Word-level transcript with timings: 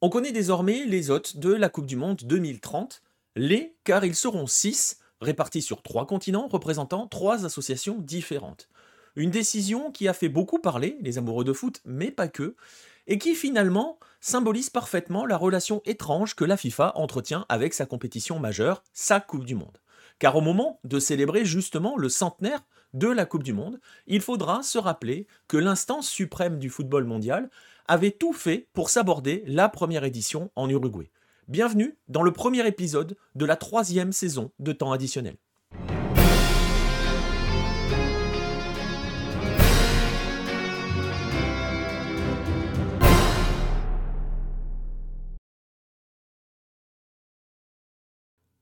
On 0.00 0.10
connaît 0.10 0.30
désormais 0.30 0.84
les 0.84 1.10
hôtes 1.10 1.38
de 1.38 1.52
la 1.52 1.68
Coupe 1.68 1.86
du 1.86 1.96
Monde 1.96 2.20
2030, 2.22 3.02
les 3.34 3.76
car 3.82 4.04
ils 4.04 4.14
seront 4.14 4.46
6, 4.46 5.00
répartis 5.20 5.60
sur 5.60 5.82
trois 5.82 6.06
continents, 6.06 6.46
représentant 6.46 7.08
trois 7.08 7.44
associations 7.44 7.98
différentes. 7.98 8.68
Une 9.16 9.32
décision 9.32 9.90
qui 9.90 10.06
a 10.06 10.12
fait 10.12 10.28
beaucoup 10.28 10.60
parler 10.60 10.98
les 11.00 11.18
amoureux 11.18 11.42
de 11.42 11.52
foot, 11.52 11.80
mais 11.84 12.12
pas 12.12 12.28
que, 12.28 12.54
et 13.08 13.18
qui 13.18 13.34
finalement 13.34 13.98
symbolise 14.20 14.70
parfaitement 14.70 15.26
la 15.26 15.36
relation 15.36 15.82
étrange 15.84 16.36
que 16.36 16.44
la 16.44 16.56
FIFA 16.56 16.92
entretient 16.94 17.44
avec 17.48 17.74
sa 17.74 17.84
compétition 17.84 18.38
majeure, 18.38 18.84
sa 18.92 19.18
Coupe 19.18 19.46
du 19.46 19.56
Monde. 19.56 19.78
Car 20.18 20.34
au 20.36 20.40
moment 20.40 20.80
de 20.84 20.98
célébrer 20.98 21.44
justement 21.44 21.96
le 21.96 22.08
centenaire 22.08 22.64
de 22.92 23.08
la 23.08 23.24
Coupe 23.24 23.44
du 23.44 23.52
Monde, 23.52 23.80
il 24.06 24.20
faudra 24.20 24.62
se 24.62 24.78
rappeler 24.78 25.26
que 25.46 25.56
l'instance 25.56 26.08
suprême 26.08 26.58
du 26.58 26.70
football 26.70 27.04
mondial 27.04 27.50
avait 27.86 28.10
tout 28.10 28.32
fait 28.32 28.68
pour 28.72 28.90
s'aborder 28.90 29.44
la 29.46 29.68
première 29.68 30.04
édition 30.04 30.50
en 30.56 30.68
Uruguay. 30.68 31.10
Bienvenue 31.46 31.96
dans 32.08 32.22
le 32.22 32.32
premier 32.32 32.66
épisode 32.66 33.16
de 33.34 33.44
la 33.44 33.56
troisième 33.56 34.12
saison 34.12 34.50
de 34.58 34.72
temps 34.72 34.92
additionnel. 34.92 35.36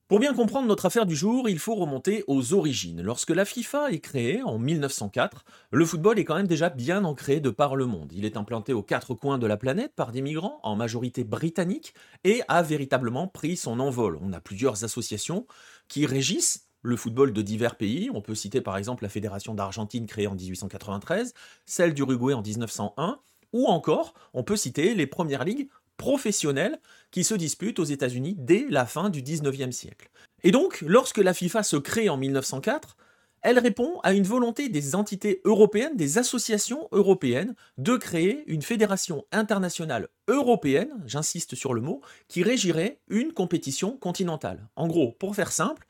Pour 0.08 0.20
bien 0.20 0.34
comprendre 0.34 0.68
notre 0.68 0.86
affaire 0.86 1.04
du 1.04 1.16
jour, 1.16 1.48
il 1.48 1.58
faut 1.58 1.74
remonter 1.74 2.22
aux 2.28 2.52
origines. 2.52 3.02
Lorsque 3.02 3.30
la 3.30 3.44
FIFA 3.44 3.90
est 3.90 3.98
créée 3.98 4.40
en 4.40 4.56
1904, 4.56 5.44
le 5.72 5.84
football 5.84 6.20
est 6.20 6.24
quand 6.24 6.36
même 6.36 6.46
déjà 6.46 6.70
bien 6.70 7.02
ancré 7.02 7.40
de 7.40 7.50
par 7.50 7.74
le 7.74 7.86
monde. 7.86 8.12
Il 8.12 8.24
est 8.24 8.36
implanté 8.36 8.72
aux 8.72 8.84
quatre 8.84 9.14
coins 9.14 9.38
de 9.38 9.48
la 9.48 9.56
planète 9.56 9.96
par 9.96 10.12
des 10.12 10.22
migrants, 10.22 10.60
en 10.62 10.76
majorité 10.76 11.24
britanniques, 11.24 11.92
et 12.22 12.42
a 12.46 12.62
véritablement 12.62 13.26
pris 13.26 13.56
son 13.56 13.80
envol. 13.80 14.16
On 14.22 14.32
a 14.32 14.40
plusieurs 14.40 14.84
associations 14.84 15.44
qui 15.88 16.06
régissent 16.06 16.68
le 16.82 16.96
football 16.96 17.32
de 17.32 17.42
divers 17.42 17.74
pays. 17.74 18.08
On 18.14 18.20
peut 18.22 18.36
citer 18.36 18.60
par 18.60 18.76
exemple 18.76 19.02
la 19.02 19.08
Fédération 19.08 19.54
d'Argentine 19.54 20.06
créée 20.06 20.28
en 20.28 20.36
1893, 20.36 21.34
celle 21.64 21.94
d'Uruguay 21.94 22.32
en 22.32 22.42
1901, 22.42 23.18
ou 23.52 23.66
encore 23.66 24.14
on 24.34 24.44
peut 24.44 24.56
citer 24.56 24.94
les 24.94 25.08
premières 25.08 25.42
ligues 25.42 25.68
professionnels 25.96 26.78
qui 27.10 27.24
se 27.24 27.34
disputent 27.34 27.78
aux 27.78 27.84
États-Unis 27.84 28.36
dès 28.38 28.66
la 28.68 28.86
fin 28.86 29.10
du 29.10 29.22
19e 29.22 29.72
siècle. 29.72 30.10
Et 30.42 30.50
donc, 30.50 30.82
lorsque 30.82 31.18
la 31.18 31.34
FIFA 31.34 31.62
se 31.62 31.76
crée 31.76 32.08
en 32.08 32.16
1904, 32.16 32.96
elle 33.42 33.58
répond 33.58 34.00
à 34.02 34.12
une 34.12 34.24
volonté 34.24 34.68
des 34.68 34.94
entités 34.94 35.40
européennes, 35.44 35.96
des 35.96 36.18
associations 36.18 36.88
européennes, 36.90 37.54
de 37.78 37.96
créer 37.96 38.42
une 38.46 38.62
fédération 38.62 39.24
internationale 39.30 40.08
européenne, 40.26 40.90
j'insiste 41.06 41.54
sur 41.54 41.72
le 41.72 41.80
mot, 41.80 42.00
qui 42.28 42.42
régirait 42.42 42.98
une 43.08 43.32
compétition 43.32 43.96
continentale. 43.96 44.68
En 44.74 44.88
gros, 44.88 45.12
pour 45.12 45.36
faire 45.36 45.52
simple, 45.52 45.86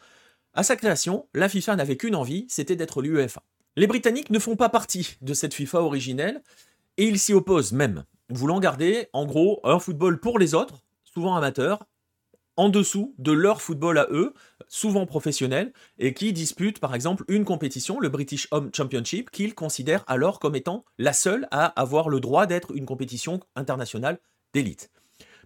à 0.53 0.63
sa 0.65 0.77
création, 0.77 1.29
la 1.35 1.49
FIFA 1.49 1.77
n'avait 1.77 1.97
qu'une 1.97 2.15
envie, 2.15 2.47
c'était 2.49 2.77
d'être 2.77 3.01
l'UEFA. 3.01 3.43
Les 3.77 3.87
Britanniques 3.87 4.31
ne 4.31 4.39
font 4.39 4.57
pas 4.57 4.69
partie 4.69 5.17
de 5.21 5.35
cette 5.35 5.55
FIFA 5.55 5.83
originelle, 5.83 6.43
et 6.99 7.07
ils 7.07 7.19
s'y 7.19 7.33
opposent 7.33 7.73
même 7.73 8.05
voulant 8.31 8.61
garder, 8.61 9.09
en 9.13 9.27
gros, 9.27 9.61
un 9.65 9.79
football 9.79 10.21
pour 10.21 10.39
les 10.39 10.55
autres, 10.55 10.83
souvent 11.05 11.37
amateurs, 11.37 11.87
en 12.57 12.69
dessous 12.69 13.15
de 13.19 13.33
leur 13.33 13.61
football 13.61 13.99
à 13.99 14.07
eux, 14.11 14.33
souvent 14.67 15.07
professionnel, 15.07 15.73
et 15.99 16.15
qui 16.15 16.33
disputent 16.33 16.81
par 16.81 16.95
exemple 16.95 17.25
une 17.29 17.45
compétition, 17.45 18.01
le 18.01 18.09
British 18.09 18.49
Home 18.51 18.71
Championship, 18.75 19.31
qu'ils 19.31 19.55
considèrent 19.55 20.05
alors 20.07 20.41
comme 20.41 20.57
étant 20.57 20.85
la 20.99 21.13
seule 21.13 21.47
à 21.51 21.67
avoir 21.81 22.09
le 22.09 22.21
droit 22.21 22.47
d'être 22.47 22.75
une 22.75 22.87
compétition 22.87 23.41
internationale 23.57 24.19
d'élite. 24.55 24.91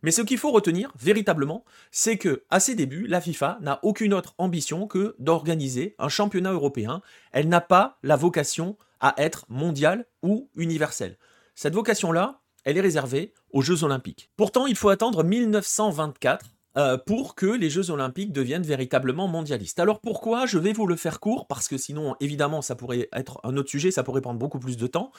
Mais 0.03 0.13
ce 0.13 0.23
qu'il 0.23 0.39
faut 0.39 0.51
retenir 0.51 0.93
véritablement, 0.99 1.65
c'est 1.91 2.17
que 2.17 2.45
à 2.49 2.61
ses 2.61 2.75
débuts, 2.75 3.07
la 3.07 3.21
FIFA 3.21 3.59
n'a 3.61 3.81
aucune 3.83 4.15
autre 4.15 4.35
ambition 4.39 4.87
que 4.87 5.15
d'organiser 5.19 5.95
un 5.99 6.09
championnat 6.09 6.53
européen. 6.53 7.03
Elle 7.33 7.49
n'a 7.49 7.61
pas 7.61 7.99
la 8.03 8.17
vocation 8.17 8.79
à 9.01 9.15
être 9.19 9.45
mondiale 9.49 10.07
ou 10.23 10.49
universelle. 10.57 11.19
Cette 11.55 11.75
vocation-là, 11.75 12.40
elle 12.65 12.77
est 12.77 12.83
réservée 12.83 13.33
aux 13.53 13.63
Jeux 13.63 13.85
olympiques. 13.85 14.31
Pourtant, 14.37 14.67
il 14.67 14.77
faut 14.77 14.89
attendre 14.89 15.25
1924 15.25 16.47
euh, 16.77 16.97
pour 16.97 17.35
que 17.35 17.47
les 17.47 17.69
Jeux 17.69 17.91
olympiques 17.91 18.33
deviennent 18.33 18.63
véritablement 18.63 19.27
mondialistes. 19.27 19.81
Alors 19.81 20.01
pourquoi 20.01 20.47
Je 20.47 20.59
vais 20.59 20.73
vous 20.73 20.87
le 20.87 20.97
faire 20.97 21.19
court, 21.19 21.47
parce 21.49 21.67
que 21.67 21.77
sinon, 21.77 22.15
évidemment, 22.21 22.63
ça 22.63 22.77
pourrait 22.77 23.09
être 23.13 23.41
un 23.43 23.57
autre 23.57 23.71
sujet, 23.71 23.91
ça 23.91 24.05
pourrait 24.05 24.21
prendre 24.21 24.39
beaucoup 24.39 24.61
plus 24.61 24.77
de 24.77 24.87
temps. 24.87 25.11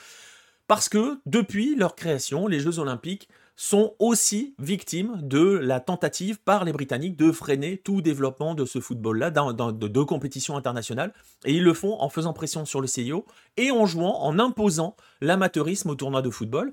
Parce 0.66 0.88
que 0.88 1.20
depuis 1.26 1.76
leur 1.76 1.94
création, 1.94 2.46
les 2.46 2.60
Jeux 2.60 2.78
olympiques 2.78 3.28
sont 3.54 3.94
aussi 3.98 4.54
victimes 4.58 5.18
de 5.22 5.42
la 5.42 5.80
tentative 5.80 6.40
par 6.40 6.64
les 6.64 6.72
Britanniques 6.72 7.18
de 7.18 7.30
freiner 7.30 7.76
tout 7.76 8.00
développement 8.00 8.54
de 8.54 8.64
ce 8.64 8.80
football-là, 8.80 9.30
de, 9.30 9.88
de 9.88 10.02
compétitions 10.02 10.56
internationales. 10.56 11.12
Et 11.44 11.52
ils 11.52 11.62
le 11.62 11.74
font 11.74 12.00
en 12.00 12.08
faisant 12.08 12.32
pression 12.32 12.64
sur 12.64 12.80
le 12.80 12.86
CIO 12.86 13.26
et 13.58 13.70
en 13.70 13.84
jouant, 13.84 14.22
en 14.22 14.38
imposant 14.38 14.96
l'amateurisme 15.20 15.90
au 15.90 15.94
tournoi 15.94 16.22
de 16.22 16.30
football 16.30 16.72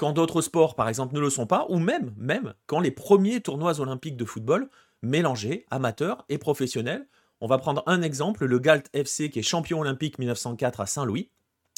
quand 0.00 0.14
d'autres 0.14 0.40
sports, 0.40 0.76
par 0.76 0.88
exemple, 0.88 1.14
ne 1.14 1.20
le 1.20 1.28
sont 1.28 1.44
pas, 1.44 1.66
ou 1.68 1.78
même, 1.78 2.14
même 2.16 2.54
quand 2.64 2.80
les 2.80 2.90
premiers 2.90 3.42
tournois 3.42 3.80
olympiques 3.80 4.16
de 4.16 4.24
football 4.24 4.70
mélangeaient 5.02 5.66
amateurs 5.70 6.24
et 6.30 6.38
professionnels. 6.38 7.06
On 7.42 7.46
va 7.46 7.58
prendre 7.58 7.82
un 7.84 8.00
exemple, 8.00 8.46
le 8.46 8.58
Galt 8.58 8.88
FC, 8.94 9.28
qui 9.28 9.40
est 9.40 9.42
champion 9.42 9.80
olympique 9.80 10.18
1904 10.18 10.80
à 10.80 10.86
Saint-Louis, 10.86 11.28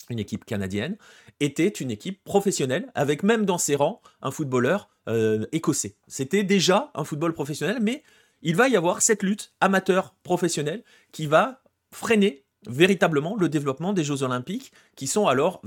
une 0.08 0.20
équipe 0.20 0.44
canadienne, 0.44 0.98
était 1.40 1.66
une 1.66 1.90
équipe 1.90 2.22
professionnelle, 2.22 2.92
avec 2.94 3.24
même 3.24 3.44
dans 3.44 3.58
ses 3.58 3.74
rangs 3.74 4.00
un 4.20 4.30
footballeur 4.30 4.88
euh, 5.08 5.44
écossais. 5.50 5.96
C'était 6.06 6.44
déjà 6.44 6.92
un 6.94 7.02
football 7.02 7.32
professionnel, 7.32 7.78
mais 7.82 8.04
il 8.40 8.54
va 8.54 8.68
y 8.68 8.76
avoir 8.76 9.02
cette 9.02 9.24
lutte 9.24 9.52
amateur-professionnel 9.60 10.84
qui 11.10 11.26
va 11.26 11.60
freiner 11.90 12.44
véritablement 12.68 13.34
le 13.34 13.48
développement 13.48 13.92
des 13.92 14.04
Jeux 14.04 14.22
olympiques, 14.22 14.70
qui 14.94 15.08
sont 15.08 15.26
alors 15.26 15.60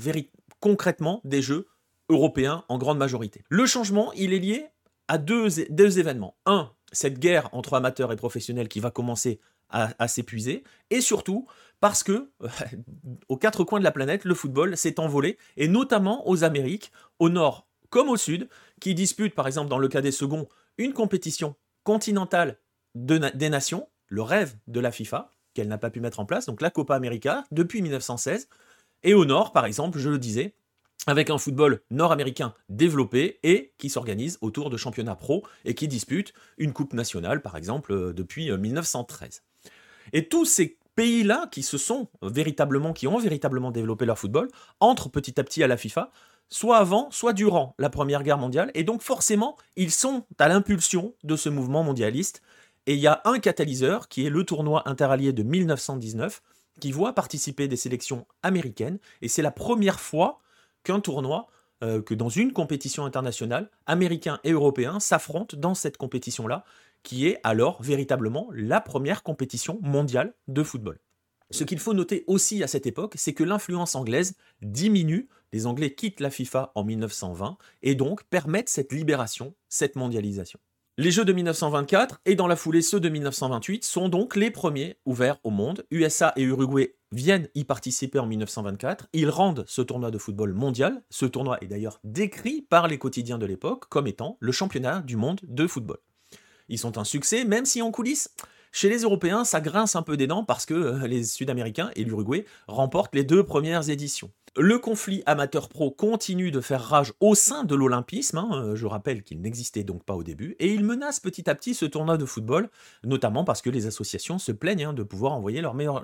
concrètement 0.62 1.20
des 1.26 1.42
Jeux 1.42 1.68
européens 2.10 2.64
en 2.70 2.78
grande 2.78 2.98
majorité. 2.98 3.44
Le 3.50 3.66
changement, 3.66 4.12
il 4.14 4.34
est 4.34 4.40
lié 4.40 4.68
à 5.08 5.18
deux, 5.18 5.60
événements. 6.00 6.36
Un, 6.46 6.72
cette 6.92 7.20
guerre 7.20 7.50
entre 7.52 7.76
amateurs 7.76 8.12
et 8.12 8.16
professionnels 8.16 8.68
qui 8.68 8.80
va 8.80 8.92
commencer 8.92 9.40
à, 9.70 10.08
s'épuiser, 10.08 10.64
et 10.90 11.02
surtout 11.02 11.48
parce 11.82 12.04
que 12.04 12.32
aux 13.30 13.36
quatre 13.36 13.66
coins 13.66 13.80
de 13.80 13.84
la 13.84 13.92
planète, 13.92 14.24
le 14.24 14.34
football 14.34 14.78
s'est 14.78 15.00
envolé, 15.00 15.38
et 15.58 15.68
notamment 15.68 16.28
aux 16.30 16.44
Amériques, 16.44 16.92
au 17.20 17.30
nord 17.30 17.68
comme 17.90 18.10
au 18.10 18.18
sud, 18.18 18.48
qui 18.80 18.94
disputent 18.94 19.36
par 19.36 19.48
exemple 19.48 19.70
dans 19.70 19.78
le 19.78 19.88
cas 19.88 20.02
des 20.02 20.12
seconds 20.12 20.48
une 20.78 20.94
compétition 20.94 21.56
continentale 21.84 22.58
des 22.94 23.50
nations, 23.50 23.90
le 24.08 24.22
rêve 24.22 24.56
de 24.68 24.80
la 24.80 24.92
FIFA, 24.92 25.30
qu'elle 25.54 25.68
n'a 25.68 25.78
pas 25.78 25.90
pu 25.90 26.00
mettre 26.00 26.20
en 26.20 26.26
place, 26.26 26.46
donc 26.46 26.62
la 26.62 26.70
Copa 26.70 26.96
América, 26.96 27.44
depuis 27.52 27.82
1916, 27.82 28.48
et 29.04 29.14
au 29.14 29.26
nord 29.26 29.52
par 29.52 29.66
exemple, 29.66 30.00
je 30.00 30.10
le 30.10 30.20
disais, 30.20 30.56
avec 31.08 31.30
un 31.30 31.38
football 31.38 31.82
nord-américain 31.92 32.54
développé 32.70 33.40
et 33.44 33.74
qui 33.78 33.90
s'organise 33.90 34.38
autour 34.42 34.70
de 34.70 34.78
championnats 34.78 35.16
pro 35.16 35.44
et 35.64 35.76
qui 35.76 35.88
dispute 35.88 36.34
une 36.58 36.74
coupe 36.74 36.94
nationale, 36.94 37.42
par 37.42 37.58
exemple, 37.58 37.94
euh, 37.94 38.14
depuis 38.14 38.52
1913. 38.52 39.42
Euh, 39.44 39.70
et 40.14 40.28
tous 40.28 40.46
ces 40.46 40.78
pays-là 40.96 41.48
qui 41.52 41.64
se 41.64 41.78
sont 41.78 42.08
véritablement, 42.22 42.94
qui 42.94 43.08
ont 43.08 43.18
véritablement 43.18 43.72
développé 43.72 44.06
leur 44.06 44.18
football, 44.18 44.50
entrent 44.80 45.10
petit 45.10 45.40
à 45.40 45.44
petit 45.44 45.64
à 45.64 45.68
la 45.68 45.78
FIFA, 45.78 46.12
soit 46.50 46.78
avant, 46.78 47.10
soit 47.12 47.34
durant 47.34 47.76
la 47.78 47.90
Première 47.90 48.24
Guerre 48.24 48.38
mondiale, 48.38 48.72
et 48.74 48.84
donc 48.84 49.02
forcément, 49.02 49.58
ils 49.76 49.92
sont 49.92 50.26
à 50.40 50.48
l'impulsion 50.48 51.14
de 51.24 51.36
ce 51.36 51.50
mouvement 51.50 51.84
mondialiste. 51.84 52.42
Et 52.88 52.94
il 52.94 53.00
y 53.00 53.08
a 53.08 53.22
un 53.26 53.40
catalyseur 53.40 54.08
qui 54.08 54.26
est 54.26 54.30
le 54.30 54.44
tournoi 54.44 54.88
interallié 54.88 55.34
de 55.34 55.44
1919, 55.44 56.42
qui 56.80 56.92
voit 56.92 57.14
participer 57.14 57.68
des 57.68 57.78
sélections 57.78 58.28
américaines, 58.44 59.00
et 59.22 59.28
c'est 59.28 59.42
la 59.42 59.52
première 59.52 60.00
fois 60.00 60.40
qu'un 60.86 61.02
tournoi, 61.02 61.48
euh, 61.84 62.02
que 62.02 62.14
dans 62.14 62.30
une 62.30 62.54
compétition 62.54 63.04
internationale, 63.04 63.70
américains 63.86 64.40
et 64.46 64.52
européens 64.52 65.02
s'affrontent 65.02 65.58
dans 65.58 65.74
cette 65.74 65.98
compétition-là, 65.98 66.64
qui 67.04 67.28
est 67.28 67.40
alors 67.44 67.82
véritablement 67.82 68.48
la 68.54 68.80
première 68.80 69.24
compétition 69.24 69.80
mondiale 69.82 70.34
de 70.48 70.64
football. 70.64 71.00
Ce 71.52 71.64
qu'il 71.64 71.80
faut 71.80 71.94
noter 71.94 72.24
aussi 72.28 72.64
à 72.64 72.68
cette 72.68 72.88
époque, 72.88 73.14
c'est 73.18 73.34
que 73.34 73.44
l'influence 73.44 73.96
anglaise 73.96 74.36
diminue, 74.62 75.28
les 75.52 75.68
Anglais 75.68 75.94
quittent 75.94 76.20
la 76.20 76.32
FIFA 76.32 76.72
en 76.76 76.84
1920 76.84 77.58
et 77.84 77.96
donc 77.96 78.24
permettent 78.24 78.70
cette 78.70 78.92
libération, 78.92 79.54
cette 79.70 79.96
mondialisation. 79.96 80.60
Les 80.98 81.12
Jeux 81.12 81.26
de 81.26 81.34
1924 81.34 82.22
et 82.26 82.36
dans 82.36 82.48
la 82.48 82.56
foulée 82.56 82.82
ceux 82.82 83.02
de 83.02 83.10
1928 83.10 83.84
sont 83.84 84.08
donc 84.08 84.38
les 84.38 84.50
premiers 84.50 84.96
ouverts 85.04 85.40
au 85.44 85.50
monde. 85.50 85.86
USA 85.92 86.32
et 86.38 86.44
Uruguay 86.44 86.96
viennent 87.12 87.50
y 87.54 87.66
participer 87.66 88.18
en 88.18 88.26
1924. 88.26 89.10
Ils 89.12 89.30
rendent 89.30 89.66
ce 89.68 89.82
tournoi 89.82 90.10
de 90.10 90.18
football 90.18 90.54
mondial. 90.54 91.04
Ce 91.10 91.26
tournoi 91.26 91.58
est 91.62 91.68
d'ailleurs 91.68 92.00
décrit 92.06 92.62
par 92.62 92.88
les 92.88 92.98
quotidiens 92.98 93.38
de 93.38 93.46
l'époque 93.46 93.90
comme 93.90 94.08
étant 94.08 94.38
le 94.40 94.54
championnat 94.54 95.02
du 95.02 95.18
monde 95.18 95.42
de 95.44 95.68
football. 95.68 95.98
Ils 96.70 96.80
sont 96.80 96.98
un 96.98 97.04
succès, 97.04 97.44
même 97.44 97.66
si 97.66 97.82
en 97.82 97.92
coulisses, 97.92 98.34
chez 98.72 98.88
les 98.88 99.00
Européens, 99.00 99.44
ça 99.44 99.60
grince 99.60 99.98
un 99.98 100.02
peu 100.02 100.16
des 100.16 100.28
dents 100.28 100.46
parce 100.46 100.66
que 100.66 100.74
euh, 100.74 101.08
les 101.08 101.26
Sud-Américains 101.26 101.92
et 101.98 102.06
l'Uruguay 102.06 102.46
remportent 102.68 103.16
les 103.16 103.26
deux 103.26 103.44
premières 103.44 103.90
éditions. 103.90 104.32
Le 104.58 104.80
conflit 104.80 105.22
amateur-pro 105.26 105.92
continue 105.92 106.50
de 106.50 106.62
faire 106.62 106.82
rage 106.82 107.12
au 107.20 107.36
sein 107.36 107.66
de 107.66 107.76
l'Olympisme, 107.76 108.38
hein, 108.38 108.50
euh, 108.54 108.76
je 108.78 108.86
rappelle 108.86 109.22
qu'il 109.22 109.42
n'existait 109.42 109.84
donc 109.84 110.06
pas 110.06 110.16
au 110.16 110.24
début, 110.24 110.56
et 110.60 110.74
il 110.74 110.86
menace 110.86 111.20
petit 111.20 111.50
à 111.50 111.56
petit 111.56 111.74
ce 111.74 111.84
tournoi 111.84 112.16
de 112.18 112.24
football, 112.24 112.70
notamment 113.04 113.44
parce 113.44 113.62
que 113.62 113.70
les 113.70 113.86
associations 113.86 114.38
se 114.38 114.54
plaignent 114.54 114.86
hein, 114.86 114.94
de, 114.94 115.02
ne 115.02 115.04
pouvoir 115.04 115.34
envoyer 115.34 115.60
leurs 115.60 115.74
meilleurs 115.74 116.02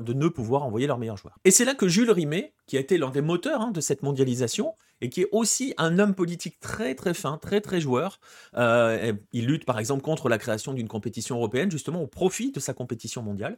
joueurs. 1.18 1.40
Et 1.46 1.52
c'est 1.52 1.64
là 1.64 1.76
que 1.76 1.88
Jules 1.88 2.12
Rimet, 2.12 2.52
qui 2.68 2.76
a 2.76 2.82
été 2.82 2.98
l'un 2.98 3.10
des 3.10 3.22
moteurs 3.22 3.62
hein, 3.62 3.72
de 3.72 3.80
cette 3.80 4.04
mondialisation, 4.04 4.76
et 5.00 5.10
qui 5.10 5.22
est 5.22 5.30
aussi 5.32 5.74
un 5.78 5.98
homme 5.98 6.14
politique 6.14 6.60
très 6.60 6.94
très 6.94 7.14
fin, 7.14 7.38
très 7.38 7.62
très 7.62 7.80
joueur, 7.80 8.20
euh, 8.58 9.14
il 9.32 9.48
lutte 9.48 9.64
par 9.64 9.80
exemple 9.80 10.02
contre 10.02 10.28
la 10.28 10.38
création 10.38 10.74
d'une 10.74 10.90
compétition 10.90 11.38
européenne, 11.38 11.72
justement 11.72 12.02
au 12.02 12.08
profit 12.08 12.52
de 12.52 12.60
sa 12.60 12.74
compétition 12.74 13.22
mondiale, 13.22 13.58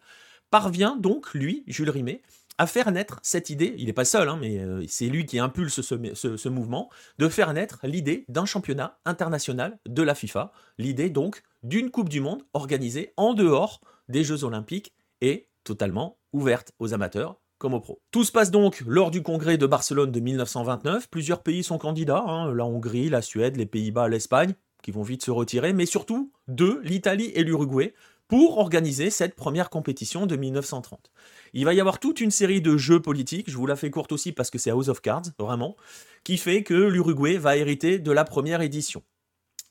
parvient 0.53 0.95
donc, 0.95 1.33
lui, 1.33 1.63
Jules 1.65 1.89
Rimet, 1.89 2.21
à 2.57 2.67
faire 2.67 2.91
naître 2.91 3.19
cette 3.23 3.49
idée, 3.49 3.75
il 3.77 3.87
n'est 3.87 3.93
pas 3.93 4.05
seul, 4.05 4.29
hein, 4.29 4.37
mais 4.39 4.59
euh, 4.59 4.83
c'est 4.87 5.07
lui 5.07 5.25
qui 5.25 5.39
impulse 5.39 5.81
ce, 5.81 6.49
mouvement, 6.49 6.89
de 7.17 7.29
faire 7.29 7.53
naître 7.53 7.79
l'idée 7.83 8.25
d'un 8.27 8.45
championnat 8.45 8.99
international 9.05 9.79
de 9.87 10.03
la 10.03 10.15
FIFA, 10.15 10.51
l'idée 10.77 11.09
donc 11.09 11.43
d'une 11.63 11.89
Coupe 11.89 12.09
du 12.09 12.21
Monde 12.21 12.43
organisée 12.53 13.13
en 13.17 13.33
dehors 13.33 13.81
des 14.09 14.23
Jeux 14.23 14.43
Olympiques 14.43 14.93
et 15.21 15.47
totalement 15.63 16.17
ouverte 16.31 16.73
aux 16.79 16.93
amateurs 16.93 17.39
comme 17.57 17.73
aux 17.73 17.79
pros. 17.79 18.01
Tout 18.11 18.25
se 18.25 18.31
passe 18.31 18.51
donc 18.51 18.83
lors 18.85 19.09
du 19.09 19.23
congrès 19.23 19.57
de 19.57 19.65
Barcelone 19.65 20.11
de 20.11 20.19
1929, 20.19 21.09
plusieurs 21.09 21.41
pays 21.41 21.63
sont 21.63 21.77
candidats, 21.77 22.23
hein, 22.27 22.53
la 22.53 22.65
Hongrie, 22.65 23.07
la 23.07 23.21
Suède, 23.21 23.55
les 23.55 23.65
Pays-Bas, 23.65 24.09
l'Espagne, 24.09 24.53
qui 24.81 24.91
vont 24.91 25.01
vite 25.01 25.23
se 25.23 25.31
retirer, 25.31 25.71
mais 25.71 25.85
surtout 25.85 26.33
deux, 26.49 26.81
l'Italie 26.83 27.31
et 27.35 27.43
l'Uruguay, 27.43 27.93
pour 28.27 28.57
organiser 28.57 29.09
cette 29.09 29.35
première 29.35 29.69
compétition 29.69 30.25
de 30.25 30.35
1930. 30.35 31.11
Il 31.53 31.65
va 31.65 31.73
y 31.73 31.79
avoir 31.79 31.99
toute 31.99 32.19
une 32.19 32.31
série 32.31 32.61
de 32.61 32.77
jeux 32.77 32.99
politiques, 32.99 33.49
je 33.49 33.57
vous 33.57 33.67
la 33.67 33.75
fais 33.75 33.91
courte 33.91 34.11
aussi 34.11 34.31
parce 34.31 34.49
que 34.49 34.57
c'est 34.57 34.71
House 34.71 34.87
of 34.87 35.01
Cards, 35.01 35.29
vraiment, 35.37 35.75
qui 36.23 36.37
fait 36.37 36.63
que 36.63 36.73
l'Uruguay 36.73 37.37
va 37.37 37.57
hériter 37.57 37.99
de 37.99 38.11
la 38.11 38.23
première 38.23 38.61
édition. 38.61 39.03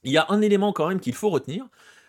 Il 0.04 0.12
y 0.12 0.16
a 0.16 0.26
un 0.28 0.40
élément 0.40 0.72
quand 0.72 0.88
même 0.88 1.00
qu'il 1.00 1.14
faut 1.14 1.30
retenir, 1.30 1.66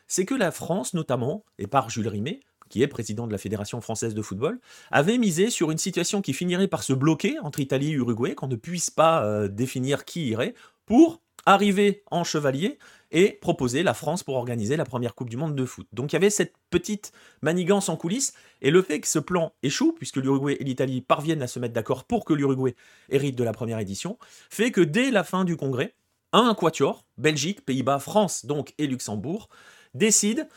c'est 0.07 0.25
que 0.25 0.35
la 0.35 0.51
France 0.51 0.93
notamment, 0.93 1.43
et 1.57 1.67
par 1.67 1.89
Jules 1.89 2.07
Rimet, 2.07 2.41
qui 2.69 2.81
est 2.81 2.87
président 2.87 3.27
de 3.27 3.31
la 3.31 3.37
Fédération 3.37 3.81
française 3.81 4.13
de 4.13 4.21
football, 4.21 4.59
avait 4.91 5.17
misé 5.17 5.49
sur 5.49 5.71
une 5.71 5.77
situation 5.77 6.21
qui 6.21 6.33
finirait 6.33 6.67
par 6.67 6.83
se 6.83 6.93
bloquer 6.93 7.37
entre 7.39 7.59
Italie 7.59 7.89
et 7.89 7.95
Uruguay, 7.95 8.35
qu'on 8.35 8.47
ne 8.47 8.55
puisse 8.55 8.89
pas 8.89 9.23
euh, 9.25 9.47
définir 9.47 10.05
qui 10.05 10.27
irait, 10.27 10.53
pour 10.85 11.21
arriver 11.45 12.03
en 12.11 12.23
chevalier 12.23 12.77
et 13.13 13.31
proposer 13.31 13.83
la 13.83 13.93
France 13.93 14.23
pour 14.23 14.35
organiser 14.35 14.75
la 14.75 14.83
première 14.83 15.15
Coupe 15.15 15.29
du 15.29 15.37
Monde 15.37 15.55
de 15.55 15.65
foot. 15.65 15.87
Donc 15.93 16.11
il 16.11 16.15
y 16.15 16.17
avait 16.17 16.29
cette 16.29 16.55
petite 16.69 17.13
manigance 17.41 17.87
en 17.87 17.95
coulisses, 17.95 18.33
et 18.61 18.71
le 18.71 18.81
fait 18.81 18.99
que 18.99 19.07
ce 19.07 19.19
plan 19.19 19.53
échoue, 19.61 19.93
puisque 19.93 20.17
l'Uruguay 20.17 20.57
et 20.59 20.63
l'Italie 20.63 21.01
parviennent 21.01 21.43
à 21.43 21.47
se 21.47 21.59
mettre 21.59 21.73
d'accord 21.73 22.03
pour 22.03 22.25
que 22.25 22.33
l'Uruguay 22.33 22.75
hérite 23.09 23.37
de 23.37 23.43
la 23.43 23.53
première 23.53 23.79
édition, 23.79 24.17
fait 24.49 24.71
que 24.71 24.81
dès 24.81 25.11
la 25.11 25.23
fin 25.23 25.45
du 25.45 25.55
congrès, 25.55 25.93
un 26.33 26.55
quatuor, 26.55 27.05
Belgique, 27.17 27.63
Pays-Bas, 27.63 27.99
France 27.99 28.45
donc 28.45 28.73
et 28.79 28.87
Luxembourg, 28.87 29.47
décide 29.93 30.49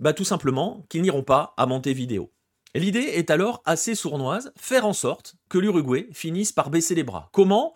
bah, 0.00 0.14
tout 0.14 0.24
simplement 0.24 0.86
qu'ils 0.88 1.02
n'iront 1.02 1.22
pas 1.22 1.52
à 1.58 1.66
Montevideo. 1.66 2.32
L'idée 2.74 3.00
est 3.00 3.30
alors 3.30 3.62
assez 3.66 3.94
sournoise, 3.94 4.52
faire 4.56 4.86
en 4.86 4.92
sorte 4.92 5.34
que 5.48 5.58
l'Uruguay 5.58 6.08
finisse 6.12 6.52
par 6.52 6.70
baisser 6.70 6.94
les 6.94 7.02
bras. 7.02 7.28
Comment? 7.32 7.74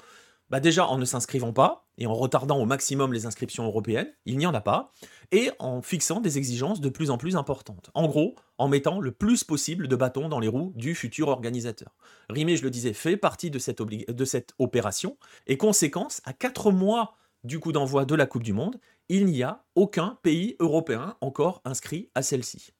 Bah 0.54 0.60
Déjà 0.60 0.86
en 0.86 0.98
ne 0.98 1.04
s'inscrivant 1.04 1.52
pas, 1.52 1.84
et 1.98 2.06
en 2.06 2.14
retardant 2.14 2.60
au 2.60 2.64
maximum 2.64 3.12
les 3.12 3.26
inscriptions 3.26 3.64
européennes, 3.64 4.06
il 4.24 4.38
n'y 4.38 4.46
en 4.46 4.54
a 4.54 4.60
pas, 4.60 4.92
et 5.32 5.50
en 5.58 5.82
fixant 5.82 6.20
des 6.20 6.38
exigences 6.38 6.80
de 6.80 6.88
plus 6.88 7.10
en 7.10 7.18
plus 7.18 7.34
importantes. 7.34 7.90
En 7.92 8.06
gros, 8.06 8.36
en 8.56 8.68
mettant 8.68 9.00
le 9.00 9.10
plus 9.10 9.42
possible 9.42 9.88
de 9.88 9.96
bâtons 9.96 10.28
dans 10.28 10.38
les 10.38 10.46
roues 10.46 10.72
du 10.76 10.94
futur 10.94 11.26
organisateur. 11.26 11.96
Rimé, 12.30 12.56
je 12.56 12.62
le 12.62 12.70
disais, 12.70 12.92
fait 12.92 13.16
partie 13.16 13.50
de 13.50 13.58
cette, 13.58 13.80
opération, 14.60 15.16
et 15.48 15.56
conséquence, 15.56 16.22
à 16.24 16.32
4 16.32 16.70
mois 16.70 17.16
du 17.42 17.58
coup 17.58 17.72
d'envoi 17.72 18.04
de 18.04 18.14
la 18.14 18.26
Coupe 18.26 18.44
du 18.44 18.52
Monde, 18.52 18.78
il 19.08 19.26
n'y 19.26 19.42
a 19.42 19.64
aucun 19.74 20.20
pays 20.22 20.54
européen 20.60 21.16
encore 21.20 21.62
inscrit 21.64 22.10
à 22.14 22.22
celle-ci. 22.22 22.70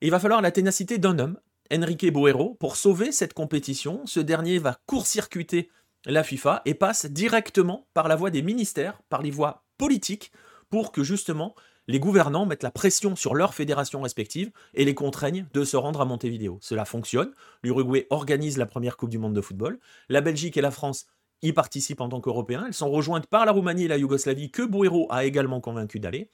Il 0.00 0.12
va 0.12 0.20
falloir 0.20 0.42
la 0.42 0.52
ténacité 0.52 0.98
d'un 0.98 1.18
homme, 1.18 1.40
Enrique 1.72 2.12
Boero, 2.12 2.54
pour 2.54 2.76
sauver 2.76 3.10
cette 3.10 3.34
compétition. 3.34 4.02
Ce 4.06 4.20
dernier 4.20 4.60
va 4.60 4.78
court-circuiter 4.86 5.70
la 6.06 6.22
FIFA 6.22 6.62
et 6.64 6.74
passe 6.74 7.06
directement 7.06 7.86
par 7.94 8.08
la 8.08 8.16
voie 8.16 8.30
des 8.30 8.42
ministères, 8.42 9.00
par 9.08 9.22
les 9.22 9.30
voies 9.30 9.64
politiques, 9.78 10.32
pour 10.70 10.92
que 10.92 11.02
justement 11.02 11.54
les 11.86 12.00
gouvernants 12.00 12.46
mettent 12.46 12.62
la 12.62 12.70
pression 12.70 13.14
sur 13.14 13.34
leurs 13.34 13.54
fédérations 13.54 14.00
respectives 14.00 14.50
et 14.72 14.84
les 14.84 14.94
contraignent 14.94 15.46
de 15.52 15.64
se 15.64 15.76
rendre 15.76 16.00
à 16.00 16.04
Montevideo. 16.04 16.58
Cela 16.62 16.84
fonctionne. 16.84 17.32
L'Uruguay 17.62 18.06
organise 18.10 18.56
la 18.56 18.66
première 18.66 18.96
Coupe 18.96 19.10
du 19.10 19.18
Monde 19.18 19.34
de 19.34 19.40
football. 19.40 19.78
La 20.08 20.20
Belgique 20.20 20.56
et 20.56 20.62
la 20.62 20.70
France 20.70 21.06
y 21.42 21.52
participent 21.52 22.00
en 22.00 22.08
tant 22.08 22.20
qu'Européens. 22.20 22.64
Elles 22.66 22.74
sont 22.74 22.90
rejointes 22.90 23.26
par 23.26 23.44
la 23.44 23.52
Roumanie 23.52 23.84
et 23.84 23.88
la 23.88 23.98
Yougoslavie 23.98 24.50
que 24.50 24.62
Buero 24.62 25.06
a 25.10 25.24
également 25.24 25.60
convaincu 25.60 26.00
d'aller. 26.00 26.30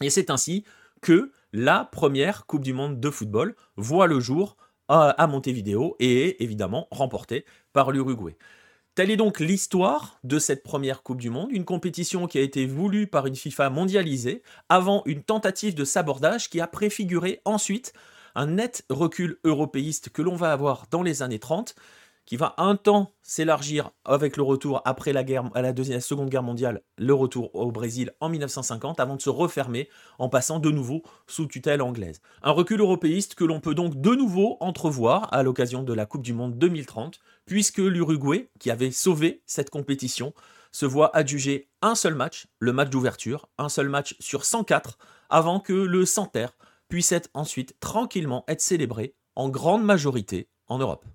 Et 0.00 0.10
c'est 0.10 0.30
ainsi 0.30 0.64
que 1.00 1.30
la 1.52 1.84
première 1.84 2.46
Coupe 2.46 2.64
du 2.64 2.72
Monde 2.72 2.98
de 2.98 3.10
football 3.10 3.54
voit 3.76 4.08
le 4.08 4.18
jour 4.18 4.56
à 4.88 5.26
Montevideo 5.26 5.96
et 6.00 6.28
est 6.28 6.36
évidemment 6.40 6.88
remportée 6.90 7.44
par 7.74 7.92
l'Uruguay. 7.92 8.36
Telle 8.98 9.12
est 9.12 9.16
donc 9.16 9.38
l'histoire 9.38 10.18
de 10.24 10.40
cette 10.40 10.64
première 10.64 11.04
Coupe 11.04 11.20
du 11.20 11.30
Monde, 11.30 11.52
une 11.52 11.64
compétition 11.64 12.26
qui 12.26 12.36
a 12.36 12.40
été 12.40 12.66
voulue 12.66 13.06
par 13.06 13.28
une 13.28 13.36
FIFA 13.36 13.70
mondialisée 13.70 14.42
avant 14.68 15.04
une 15.06 15.22
tentative 15.22 15.76
de 15.76 15.84
sabordage 15.84 16.50
qui 16.50 16.60
a 16.60 16.66
préfiguré 16.66 17.40
ensuite 17.44 17.92
un 18.34 18.46
net 18.46 18.84
recul 18.90 19.38
européiste 19.44 20.08
que 20.08 20.20
l'on 20.20 20.34
va 20.34 20.50
avoir 20.50 20.86
dans 20.90 21.04
les 21.04 21.22
années 21.22 21.38
30 21.38 21.76
qui 22.28 22.36
va 22.36 22.52
un 22.58 22.76
temps 22.76 23.14
s'élargir 23.22 23.90
avec 24.04 24.36
le 24.36 24.42
retour 24.42 24.82
après 24.84 25.14
la 25.14 25.24
guerre, 25.24 25.48
à 25.54 25.62
la, 25.62 25.72
Seconde 25.98 26.28
Guerre 26.28 26.42
mondiale, 26.42 26.82
le 26.98 27.14
retour 27.14 27.54
au 27.54 27.72
Brésil 27.72 28.12
en 28.20 28.28
1950, 28.28 29.00
avant 29.00 29.16
de 29.16 29.22
se 29.22 29.30
refermer 29.30 29.88
en 30.18 30.28
passant 30.28 30.58
de 30.58 30.70
nouveau 30.70 31.02
sous 31.26 31.46
tutelle 31.46 31.80
anglaise. 31.80 32.20
Un 32.42 32.50
recul 32.50 32.80
européiste 32.80 33.34
que 33.34 33.44
l'on 33.44 33.60
peut 33.60 33.74
donc 33.74 33.98
de 33.98 34.10
nouveau 34.14 34.58
entrevoir 34.60 35.32
à 35.32 35.42
l'occasion 35.42 35.82
de 35.82 35.94
la 35.94 36.04
Coupe 36.04 36.20
du 36.20 36.34
Monde 36.34 36.58
2030, 36.58 37.18
puisque 37.46 37.78
l'Uruguay, 37.78 38.50
qui 38.60 38.70
avait 38.70 38.90
sauvé 38.90 39.42
cette 39.46 39.70
compétition, 39.70 40.34
se 40.70 40.84
voit 40.84 41.16
adjuger 41.16 41.70
un 41.80 41.94
seul 41.94 42.14
match, 42.14 42.46
le 42.58 42.74
match 42.74 42.90
d'ouverture, 42.90 43.48
un 43.56 43.70
seul 43.70 43.88
match 43.88 44.14
sur 44.20 44.44
104, 44.44 44.98
avant 45.30 45.60
que 45.60 45.72
le 45.72 46.04
centenaire 46.04 46.58
puisse 46.90 47.14
ensuite 47.32 47.80
tranquillement 47.80 48.44
être 48.48 48.60
célébré 48.60 49.14
en 49.34 49.48
grande 49.48 49.82
majorité 49.82 50.50
en 50.66 50.76
Europe. 50.76 51.06